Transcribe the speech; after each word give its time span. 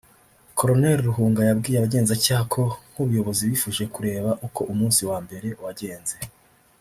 Col 0.57 0.81
Ruhunga 1.05 1.41
yabwiye 1.49 1.77
abagenzacyaha 1.79 2.43
ko 2.53 2.63
nk’ubuyobozi 2.91 3.43
bifuje 3.51 3.83
kureba 3.93 4.29
uko 4.47 4.61
umunsi 4.71 5.01
wa 5.09 5.17
mbere 5.25 5.47
wagenze 5.63 6.15